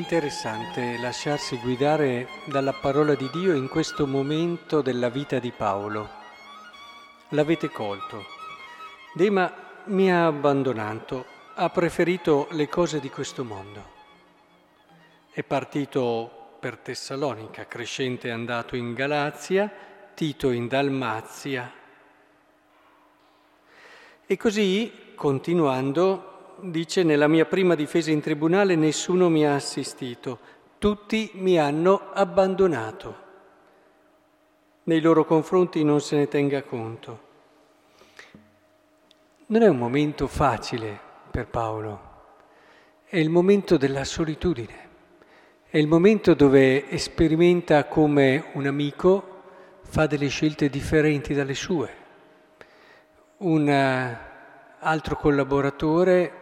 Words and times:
interessante 0.00 0.96
lasciarsi 0.96 1.58
guidare 1.58 2.26
dalla 2.46 2.72
parola 2.72 3.14
di 3.14 3.28
Dio 3.30 3.52
in 3.52 3.68
questo 3.68 4.06
momento 4.06 4.80
della 4.80 5.10
vita 5.10 5.38
di 5.38 5.52
Paolo. 5.52 6.08
L'avete 7.28 7.68
colto. 7.68 8.24
Dema 9.12 9.52
mi 9.84 10.10
ha 10.10 10.24
abbandonato, 10.24 11.26
ha 11.54 11.68
preferito 11.68 12.48
le 12.52 12.66
cose 12.66 12.98
di 12.98 13.10
questo 13.10 13.44
mondo. 13.44 13.98
È 15.30 15.42
partito 15.42 16.56
per 16.58 16.78
Tessalonica, 16.78 17.66
Crescente 17.66 18.28
è 18.28 18.32
andato 18.32 18.76
in 18.76 18.94
Galazia, 18.94 19.70
Tito 20.14 20.50
in 20.50 20.66
Dalmazia. 20.66 21.70
E 24.26 24.36
così, 24.38 25.12
continuando, 25.14 26.29
dice 26.62 27.02
nella 27.02 27.28
mia 27.28 27.46
prima 27.46 27.74
difesa 27.74 28.10
in 28.10 28.20
tribunale 28.20 28.74
nessuno 28.74 29.28
mi 29.28 29.46
ha 29.46 29.54
assistito, 29.54 30.38
tutti 30.78 31.30
mi 31.34 31.58
hanno 31.58 32.10
abbandonato. 32.12 33.28
Nei 34.84 35.00
loro 35.00 35.24
confronti 35.24 35.84
non 35.84 36.00
se 36.00 36.16
ne 36.16 36.28
tenga 36.28 36.62
conto. 36.62 37.28
Non 39.46 39.62
è 39.62 39.68
un 39.68 39.76
momento 39.76 40.26
facile 40.26 40.98
per 41.30 41.48
Paolo, 41.48 42.08
è 43.04 43.16
il 43.16 43.30
momento 43.30 43.76
della 43.76 44.04
solitudine, 44.04 44.88
è 45.68 45.78
il 45.78 45.86
momento 45.86 46.34
dove 46.34 46.96
sperimenta 46.98 47.84
come 47.84 48.50
un 48.54 48.66
amico 48.66 49.42
fa 49.82 50.06
delle 50.06 50.28
scelte 50.28 50.68
differenti 50.68 51.34
dalle 51.34 51.54
sue. 51.54 51.94
Un 53.38 53.68
eh, 53.68 54.18
altro 54.78 55.16
collaboratore 55.16 56.39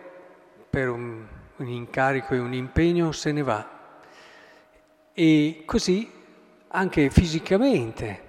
per 0.68 0.88
un, 0.88 1.24
un 1.56 1.68
incarico 1.68 2.34
e 2.34 2.38
un 2.38 2.54
impegno 2.54 3.12
se 3.12 3.32
ne 3.32 3.42
va. 3.42 3.76
E 5.12 5.62
così 5.64 6.10
anche 6.68 7.10
fisicamente 7.10 8.26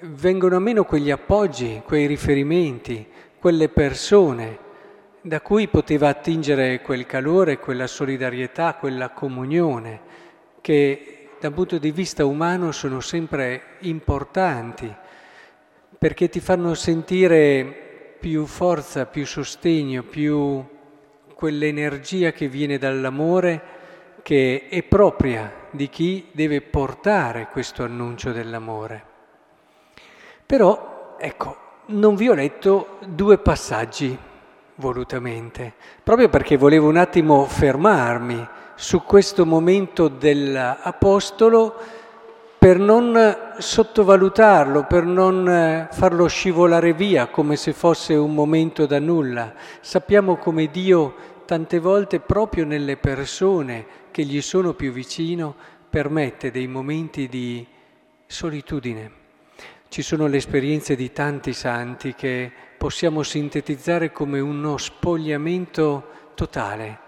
vengono 0.00 0.56
a 0.56 0.60
meno 0.60 0.84
quegli 0.84 1.10
appoggi, 1.10 1.82
quei 1.84 2.06
riferimenti, 2.06 3.06
quelle 3.38 3.68
persone 3.68 4.70
da 5.20 5.40
cui 5.40 5.68
poteva 5.68 6.08
attingere 6.08 6.80
quel 6.80 7.06
calore, 7.06 7.58
quella 7.58 7.86
solidarietà, 7.86 8.74
quella 8.74 9.10
comunione, 9.10 10.00
che 10.60 11.28
dal 11.38 11.52
punto 11.52 11.78
di 11.78 11.92
vista 11.92 12.24
umano 12.24 12.72
sono 12.72 13.00
sempre 13.00 13.76
importanti, 13.80 14.92
perché 15.96 16.28
ti 16.28 16.40
fanno 16.40 16.74
sentire 16.74 18.16
più 18.18 18.46
forza, 18.46 19.06
più 19.06 19.24
sostegno, 19.24 20.02
più 20.02 20.64
quell'energia 21.42 22.30
che 22.30 22.46
viene 22.46 22.78
dall'amore 22.78 23.60
che 24.22 24.68
è 24.70 24.84
propria 24.84 25.52
di 25.72 25.88
chi 25.88 26.28
deve 26.30 26.60
portare 26.60 27.48
questo 27.50 27.82
annuncio 27.82 28.30
dell'amore. 28.30 29.04
Però, 30.46 31.16
ecco, 31.18 31.56
non 31.86 32.14
vi 32.14 32.28
ho 32.28 32.34
letto 32.34 32.98
due 33.08 33.38
passaggi 33.38 34.16
volutamente, 34.76 35.72
proprio 36.04 36.28
perché 36.28 36.56
volevo 36.56 36.86
un 36.86 36.96
attimo 36.96 37.44
fermarmi 37.44 38.46
su 38.76 39.02
questo 39.02 39.44
momento 39.44 40.06
dell'Apostolo 40.06 41.74
per 42.56 42.78
non 42.78 43.54
sottovalutarlo, 43.58 44.84
per 44.84 45.02
non 45.02 45.88
farlo 45.90 46.28
scivolare 46.28 46.92
via 46.92 47.26
come 47.26 47.56
se 47.56 47.72
fosse 47.72 48.14
un 48.14 48.32
momento 48.32 48.86
da 48.86 49.00
nulla. 49.00 49.52
Sappiamo 49.80 50.36
come 50.36 50.70
Dio 50.70 51.30
tante 51.52 51.80
volte 51.80 52.18
proprio 52.18 52.64
nelle 52.64 52.96
persone 52.96 53.84
che 54.10 54.24
gli 54.24 54.40
sono 54.40 54.72
più 54.72 54.90
vicino 54.90 55.54
permette 55.90 56.50
dei 56.50 56.66
momenti 56.66 57.28
di 57.28 57.66
solitudine. 58.24 59.10
Ci 59.90 60.00
sono 60.00 60.28
le 60.28 60.38
esperienze 60.38 60.96
di 60.96 61.12
tanti 61.12 61.52
santi 61.52 62.14
che 62.14 62.50
possiamo 62.78 63.22
sintetizzare 63.22 64.12
come 64.12 64.40
uno 64.40 64.78
spogliamento 64.78 66.30
totale, 66.34 66.98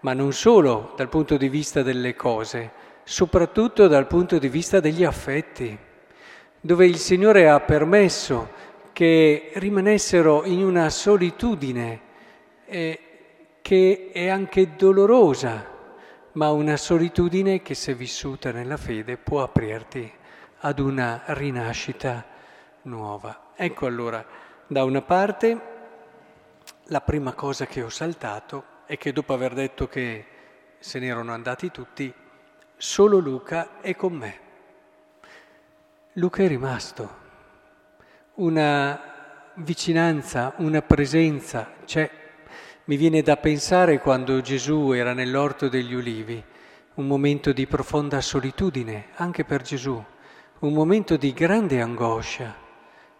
ma 0.00 0.12
non 0.12 0.34
solo 0.34 0.92
dal 0.98 1.08
punto 1.08 1.38
di 1.38 1.48
vista 1.48 1.82
delle 1.82 2.14
cose, 2.14 2.72
soprattutto 3.04 3.88
dal 3.88 4.06
punto 4.06 4.38
di 4.38 4.50
vista 4.50 4.80
degli 4.80 5.02
affetti, 5.02 5.78
dove 6.60 6.84
il 6.84 6.98
Signore 6.98 7.48
ha 7.48 7.58
permesso 7.58 8.50
che 8.92 9.52
rimanessero 9.54 10.44
in 10.44 10.62
una 10.62 10.90
solitudine 10.90 12.00
eh, 12.66 12.98
che 13.64 14.10
è 14.12 14.28
anche 14.28 14.76
dolorosa, 14.76 15.66
ma 16.32 16.50
una 16.50 16.76
solitudine 16.76 17.62
che 17.62 17.74
se 17.74 17.94
vissuta 17.94 18.52
nella 18.52 18.76
fede 18.76 19.16
può 19.16 19.42
aprirti 19.42 20.12
ad 20.58 20.78
una 20.80 21.22
rinascita 21.28 22.26
nuova. 22.82 23.52
Ecco 23.56 23.86
allora, 23.86 24.22
da 24.66 24.84
una 24.84 25.00
parte, 25.00 25.60
la 26.88 27.00
prima 27.00 27.32
cosa 27.32 27.64
che 27.64 27.80
ho 27.80 27.88
saltato 27.88 28.64
è 28.84 28.98
che 28.98 29.14
dopo 29.14 29.32
aver 29.32 29.54
detto 29.54 29.88
che 29.88 30.26
se 30.78 30.98
ne 30.98 31.06
erano 31.06 31.32
andati 31.32 31.70
tutti, 31.70 32.12
solo 32.76 33.16
Luca 33.16 33.80
è 33.80 33.96
con 33.96 34.12
me. 34.12 34.40
Luca 36.12 36.42
è 36.42 36.48
rimasto. 36.48 37.16
Una 38.34 39.50
vicinanza, 39.54 40.52
una 40.58 40.82
presenza 40.82 41.72
c'è. 41.86 42.23
Mi 42.86 42.96
viene 42.96 43.22
da 43.22 43.38
pensare 43.38 43.98
quando 43.98 44.42
Gesù 44.42 44.92
era 44.92 45.14
nell'orto 45.14 45.70
degli 45.70 45.94
ulivi, 45.94 46.44
un 46.96 47.06
momento 47.06 47.54
di 47.54 47.66
profonda 47.66 48.20
solitudine 48.20 49.06
anche 49.14 49.46
per 49.46 49.62
Gesù, 49.62 50.04
un 50.58 50.72
momento 50.74 51.16
di 51.16 51.32
grande 51.32 51.80
angoscia, 51.80 52.54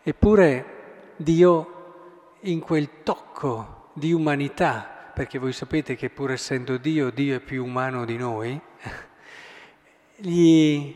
eppure 0.02 1.12
Dio 1.16 2.34
in 2.40 2.60
quel 2.60 3.02
tocco 3.02 3.88
di 3.94 4.12
umanità, 4.12 5.10
perché 5.14 5.38
voi 5.38 5.54
sapete 5.54 5.96
che 5.96 6.10
pur 6.10 6.32
essendo 6.32 6.76
Dio, 6.76 7.08
Dio 7.08 7.36
è 7.36 7.40
più 7.40 7.64
umano 7.64 8.04
di 8.04 8.18
noi, 8.18 8.60
gli, 10.16 10.94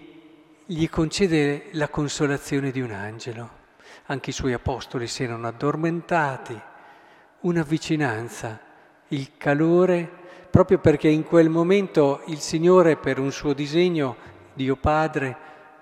gli 0.66 0.88
concede 0.90 1.68
la 1.70 1.88
consolazione 1.88 2.70
di 2.70 2.82
un 2.82 2.90
angelo. 2.90 3.56
Anche 4.10 4.28
i 4.28 4.34
suoi 4.34 4.52
apostoli 4.52 5.06
si 5.06 5.22
erano 5.22 5.46
addormentati, 5.46 6.60
una 7.40 7.62
vicinanza, 7.62 8.58
il 9.08 9.36
calore, 9.36 10.10
proprio 10.50 10.78
perché 10.78 11.08
in 11.08 11.24
quel 11.24 11.48
momento 11.48 12.22
il 12.26 12.40
Signore 12.40 12.96
per 12.96 13.18
un 13.18 13.30
suo 13.30 13.52
disegno, 13.52 14.16
Dio 14.54 14.76
Padre, 14.76 15.36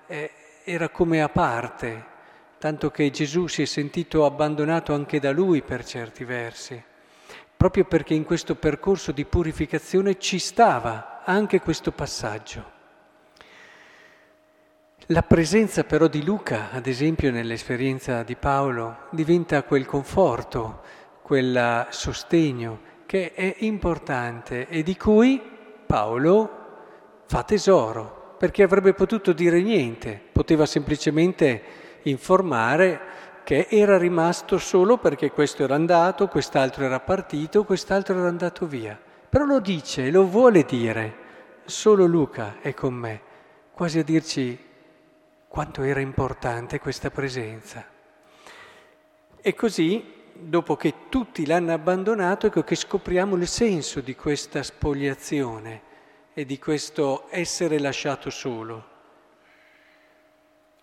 eh, 0.07 0.31
era 0.63 0.89
come 0.89 1.21
a 1.21 1.29
parte, 1.29 2.05
tanto 2.59 2.91
che 2.91 3.09
Gesù 3.09 3.47
si 3.47 3.61
è 3.61 3.65
sentito 3.65 4.25
abbandonato 4.25 4.93
anche 4.93 5.19
da 5.19 5.31
Lui 5.31 5.61
per 5.61 5.85
certi 5.85 6.23
versi, 6.23 6.81
proprio 7.55 7.85
perché 7.85 8.13
in 8.13 8.23
questo 8.23 8.55
percorso 8.55 9.11
di 9.11 9.25
purificazione 9.25 10.19
ci 10.19 10.39
stava 10.39 11.23
anche 11.23 11.59
questo 11.59 11.91
passaggio. 11.91 12.75
La 15.11 15.23
presenza 15.23 15.85
però 15.85 16.07
di 16.07 16.23
Luca, 16.23 16.69
ad 16.71 16.85
esempio 16.85 17.31
nell'esperienza 17.31 18.23
di 18.23 18.35
Paolo, 18.35 19.05
diventa 19.11 19.63
quel 19.63 19.85
conforto, 19.85 20.81
quel 21.27 21.87
sostegno 21.89 22.79
che 23.05 23.33
è 23.33 23.55
importante 23.59 24.69
e 24.69 24.81
di 24.81 24.95
cui 24.95 25.41
Paolo 25.85 26.49
fa 27.25 27.43
tesoro, 27.43 28.35
perché 28.37 28.63
avrebbe 28.63 28.93
potuto 28.93 29.33
dire 29.33 29.61
niente, 29.61 30.21
poteva 30.31 30.65
semplicemente 30.65 31.61
informare 32.03 33.01
che 33.43 33.67
era 33.69 33.97
rimasto 33.97 34.57
solo 34.57 34.99
perché 34.99 35.31
questo 35.31 35.63
era 35.63 35.75
andato, 35.75 36.29
quest'altro 36.29 36.85
era 36.85 37.01
partito, 37.01 37.65
quest'altro 37.65 38.17
era 38.17 38.29
andato 38.29 38.65
via. 38.65 38.97
Però 39.27 39.43
lo 39.43 39.59
dice, 39.59 40.09
lo 40.09 40.25
vuole 40.25 40.63
dire, 40.63 41.15
solo 41.65 42.05
Luca 42.05 42.59
è 42.61 42.73
con 42.73 42.93
me, 42.93 43.21
quasi 43.73 43.99
a 43.99 44.03
dirci 44.03 44.57
quanto 45.49 45.81
era 45.83 45.99
importante 45.99 46.79
questa 46.79 47.09
presenza. 47.09 47.83
E 49.41 49.53
così 49.53 50.15
dopo 50.39 50.75
che 50.75 50.93
tutti 51.09 51.45
l'hanno 51.45 51.73
abbandonato, 51.73 52.47
ecco 52.47 52.63
che 52.63 52.75
scopriamo 52.75 53.35
il 53.35 53.47
senso 53.47 54.01
di 54.01 54.15
questa 54.15 54.63
spogliazione 54.63 55.81
e 56.33 56.45
di 56.45 56.59
questo 56.59 57.27
essere 57.29 57.79
lasciato 57.79 58.29
solo. 58.29 58.95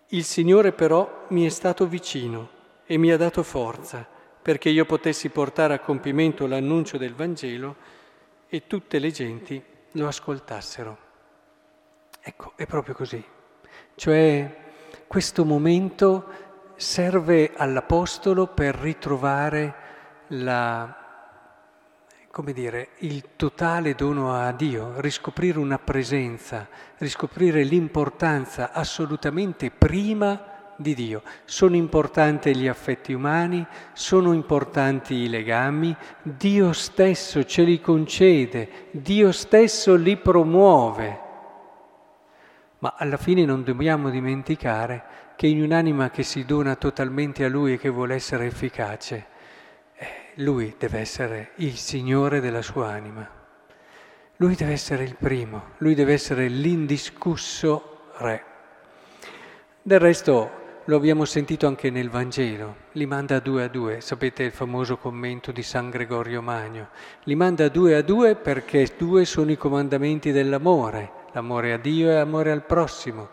Il 0.09 0.23
Signore 0.23 0.71
però 0.71 1.25
mi 1.29 1.45
è 1.45 1.49
stato 1.49 1.87
vicino 1.87 2.49
e 2.85 2.97
mi 2.97 3.11
ha 3.11 3.17
dato 3.17 3.41
forza 3.41 4.07
perché 4.41 4.69
io 4.69 4.85
potessi 4.85 5.29
portare 5.29 5.73
a 5.73 5.79
compimento 5.79 6.45
l'annuncio 6.45 6.97
del 6.97 7.15
Vangelo 7.15 7.75
e 8.47 8.67
tutte 8.67 8.99
le 8.99 9.11
genti 9.11 9.61
lo 9.91 10.07
ascoltassero. 10.07 10.97
Ecco, 12.21 12.53
è 12.55 12.65
proprio 12.67 12.93
così. 12.93 13.23
Cioè 13.95 14.63
questo 15.07 15.45
momento 15.45 16.25
serve 16.75 17.51
all'Apostolo 17.55 18.47
per 18.47 18.75
ritrovare 18.75 19.75
la, 20.27 20.93
come 22.31 22.53
dire, 22.53 22.89
il 22.99 23.35
totale 23.35 23.95
dono 23.95 24.33
a 24.33 24.51
Dio, 24.51 24.99
riscoprire 24.99 25.59
una 25.59 25.79
presenza, 25.79 26.67
riscoprire 26.97 27.63
l'importanza 27.63 28.71
assolutamente 28.71 29.71
prima 29.71 30.53
di 30.75 30.93
Dio. 30.93 31.21
Sono 31.45 31.75
importanti 31.75 32.55
gli 32.55 32.67
affetti 32.67 33.13
umani, 33.13 33.65
sono 33.93 34.33
importanti 34.33 35.15
i 35.15 35.29
legami, 35.29 35.95
Dio 36.21 36.73
stesso 36.73 37.43
ce 37.45 37.63
li 37.63 37.79
concede, 37.79 38.89
Dio 38.91 39.31
stesso 39.31 39.95
li 39.95 40.17
promuove. 40.17 41.24
Ma 42.79 42.95
alla 42.97 43.17
fine 43.17 43.45
non 43.45 43.63
dobbiamo 43.63 44.09
dimenticare 44.09 45.03
che 45.35 45.47
in 45.47 45.61
un'anima 45.61 46.09
che 46.09 46.23
si 46.23 46.45
dona 46.45 46.75
totalmente 46.75 47.43
a 47.43 47.49
Lui 47.49 47.73
e 47.73 47.77
che 47.77 47.89
vuole 47.89 48.15
essere 48.15 48.45
efficace, 48.45 49.25
eh, 49.95 50.07
Lui 50.35 50.75
deve 50.77 50.99
essere 50.99 51.51
il 51.55 51.75
Signore 51.75 52.39
della 52.39 52.61
sua 52.61 52.89
anima. 52.89 53.27
Lui 54.37 54.55
deve 54.55 54.73
essere 54.73 55.03
il 55.03 55.15
primo, 55.15 55.71
Lui 55.77 55.95
deve 55.95 56.13
essere 56.13 56.47
l'indiscusso 56.47 58.09
Re. 58.17 58.43
Del 59.81 59.99
resto 59.99 60.63
lo 60.85 60.95
abbiamo 60.97 61.25
sentito 61.25 61.67
anche 61.67 61.89
nel 61.89 62.09
Vangelo, 62.09 62.75
li 62.91 63.05
manda 63.05 63.39
due 63.39 63.63
a 63.63 63.67
due, 63.67 64.01
sapete 64.01 64.43
il 64.43 64.51
famoso 64.51 64.97
commento 64.97 65.51
di 65.51 65.63
San 65.63 65.89
Gregorio 65.89 66.41
Magno, 66.41 66.89
li 67.23 67.35
manda 67.35 67.69
due 67.69 67.95
a 67.95 68.01
due 68.01 68.35
perché 68.35 68.93
due 68.97 69.25
sono 69.25 69.51
i 69.51 69.57
comandamenti 69.57 70.31
dell'amore, 70.31 71.11
l'amore 71.35 71.73
a 71.73 71.77
Dio 71.77 72.09
e 72.09 72.13
l'amore 72.13 72.51
al 72.51 72.63
prossimo, 72.63 73.29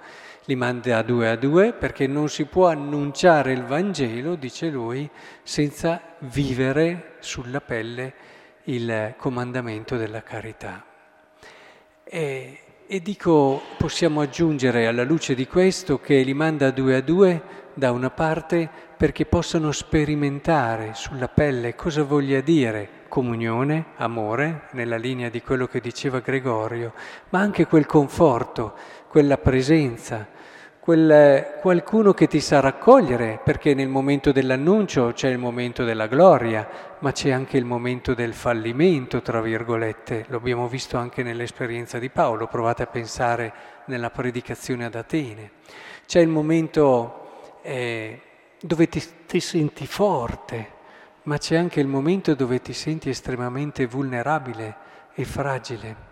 li 0.47 0.57
manda 0.57 1.03
due 1.03 1.31
a 1.31 1.37
due 1.37 1.73
perché 1.73 2.09
non 2.09 2.29
si 2.29 2.45
può 2.47 2.67
annunciare 2.67 3.53
il 3.53 3.65
Vangelo, 3.65 4.35
dice 4.35 4.69
lui, 4.69 5.09
senza 5.45 6.01
vivere 6.19 7.15
sulla 7.21 7.61
pelle 7.61 8.15
il 8.65 9.15
comandamento 9.17 9.97
della 9.97 10.23
carità. 10.23 10.85
E 12.05 12.59
e 12.93 13.01
dico, 13.01 13.63
possiamo 13.79 14.21
aggiungere 14.21 14.87
alla 14.87 15.03
luce 15.03 15.35
di 15.35 15.47
questo 15.47 15.99
che 15.99 16.21
li 16.21 16.35
manda 16.35 16.71
due 16.71 16.97
a 16.97 17.01
due 17.01 17.43
da 17.75 17.91
una 17.91 18.11
parte 18.11 18.69
perché 18.97 19.27
possano 19.27 19.73
sperimentare 19.73 20.93
sulla 20.95 21.29
pelle 21.29 21.75
cosa 21.75 22.03
voglia 22.03 22.41
dire 22.41 23.01
comunione, 23.09 23.87
amore, 23.97 24.69
nella 24.73 24.97
linea 24.97 25.29
di 25.29 25.43
quello 25.43 25.67
che 25.67 25.81
diceva 25.81 26.21
Gregorio, 26.21 26.95
ma 27.29 27.41
anche 27.41 27.67
quel 27.67 27.85
conforto, 27.85 28.75
quella 29.09 29.37
presenza, 29.37 30.27
quel 30.81 31.59
qualcuno 31.61 32.15
che 32.15 32.27
ti 32.27 32.41
sa 32.41 32.61
raccogliere, 32.61 33.39
perché 33.45 33.75
nel 33.75 33.89
momento 33.89 34.33
dell'annuncio 34.33 35.13
c'è 35.13 35.29
il 35.29 35.39
momento 35.39 35.85
della 35.85 36.07
gloria, 36.07 36.67
ma 37.01 37.13
c'è 37.13 37.31
anche 37.31 37.59
il 37.59 37.65
momento 37.65 38.15
del 38.15 38.33
fallimento, 38.33 39.21
tra 39.21 39.41
virgolette. 39.41 40.25
Lo 40.29 40.39
abbiamo 40.39 40.67
visto 40.67 40.97
anche 40.97 41.23
nell'esperienza 41.23 41.99
di 41.99 42.09
Paolo, 42.09 42.47
provate 42.47 42.83
a 42.83 42.87
pensare 42.87 43.53
nella 43.87 44.11
predicazione 44.11 44.87
ad 44.87 44.95
Atene. 44.95 45.51
C'è 46.07 46.21
il 46.21 46.29
momento 46.29 47.22
eh, 47.63 48.21
dove 48.61 48.89
ti, 48.89 49.03
ti 49.27 49.41
senti 49.41 49.87
forte, 49.87 50.81
ma 51.25 51.39
c'è 51.39 51.57
anche 51.57 51.81
il 51.81 51.87
momento 51.87 52.35
dove 52.35 52.61
ti 52.61 52.73
senti 52.73 53.09
estremamente 53.09 53.87
vulnerabile 53.87 54.77
e 55.15 55.25
fragile. 55.25 56.11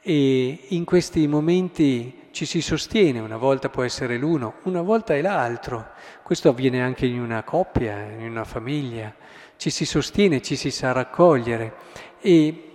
E 0.00 0.66
in 0.68 0.84
questi 0.84 1.26
momenti 1.28 2.28
ci 2.32 2.44
si 2.44 2.60
sostiene, 2.60 3.20
una 3.20 3.36
volta 3.36 3.68
può 3.68 3.82
essere 3.82 4.16
l'uno, 4.16 4.54
una 4.64 4.82
volta 4.82 5.14
è 5.14 5.20
l'altro. 5.20 5.90
Questo 6.22 6.48
avviene 6.48 6.82
anche 6.82 7.06
in 7.06 7.20
una 7.20 7.42
coppia, 7.42 8.00
in 8.00 8.28
una 8.28 8.44
famiglia. 8.44 9.14
Ci 9.56 9.70
si 9.70 9.84
sostiene, 9.84 10.42
ci 10.42 10.56
si 10.56 10.70
sa 10.70 10.92
raccogliere 10.92 11.74
e 12.20 12.72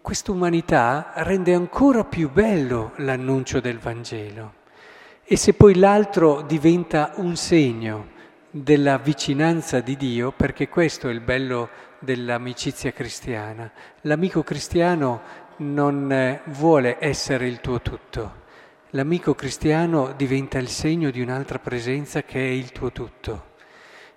questa 0.00 0.32
umanità 0.32 1.12
rende 1.16 1.54
ancora 1.54 2.04
più 2.04 2.30
bello 2.30 2.92
l'annuncio 2.96 3.60
del 3.60 3.78
Vangelo. 3.78 4.62
E 5.26 5.38
se 5.38 5.54
poi 5.54 5.76
l'altro 5.76 6.42
diventa 6.42 7.12
un 7.16 7.34
segno 7.34 8.08
della 8.50 8.98
vicinanza 8.98 9.80
di 9.80 9.96
Dio, 9.96 10.32
perché 10.32 10.68
questo 10.68 11.08
è 11.08 11.12
il 11.12 11.22
bello 11.22 11.70
dell'amicizia 11.98 12.92
cristiana. 12.92 13.72
L'amico 14.02 14.42
cristiano 14.42 15.22
non 15.56 16.12
eh, 16.12 16.42
vuole 16.48 16.98
essere 17.00 17.46
il 17.46 17.62
tuo 17.62 17.80
tutto. 17.80 18.42
L'amico 18.90 19.34
cristiano 19.34 20.12
diventa 20.14 20.58
il 20.58 20.68
segno 20.68 21.10
di 21.10 21.22
un'altra 21.22 21.58
presenza 21.58 22.22
che 22.22 22.40
è 22.40 22.50
il 22.50 22.70
tuo 22.70 22.92
tutto. 22.92 23.52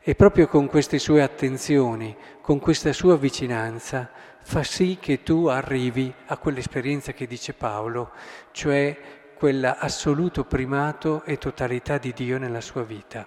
E 0.02 0.14
proprio 0.14 0.48
con 0.48 0.68
queste 0.68 1.00
sue 1.00 1.22
attenzioni, 1.22 2.14
con 2.42 2.60
questa 2.60 2.92
sua 2.92 3.16
vicinanza, 3.16 4.12
fa 4.42 4.64
sì 4.64 4.98
che 5.00 5.24
tu 5.24 5.46
arrivi 5.46 6.14
a 6.28 6.38
quell'esperienza 6.38 7.14
che 7.14 7.28
dice 7.28 7.54
Paolo, 7.54 8.12
cioè 8.52 8.98
quell'assoluto 9.38 10.44
primato 10.46 11.24
e 11.24 11.38
totalità 11.38 11.98
di 11.98 12.12
Dio 12.12 12.38
nella 12.38 12.60
sua 12.60 12.84
vita. 12.84 13.26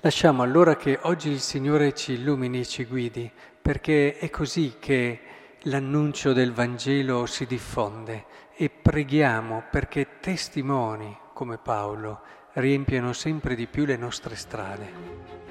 Lasciamo 0.00 0.42
allora 0.42 0.76
che 0.76 0.98
oggi 1.02 1.30
il 1.30 1.40
Signore 1.40 1.94
ci 1.94 2.12
illumini 2.12 2.60
e 2.60 2.66
ci 2.66 2.84
guidi, 2.84 3.30
perché 3.60 4.18
è 4.18 4.28
così 4.28 4.76
che 4.78 5.20
l'annuncio 5.62 6.34
del 6.34 6.52
Vangelo 6.52 7.24
si 7.24 7.46
diffonde 7.46 8.26
e 8.54 8.68
preghiamo 8.68 9.64
perché 9.70 10.20
testimoni 10.20 11.16
come 11.32 11.56
Paolo 11.56 12.20
riempiano 12.52 13.14
sempre 13.14 13.54
di 13.54 13.66
più 13.66 13.86
le 13.86 13.96
nostre 13.96 14.36
strade. 14.36 15.43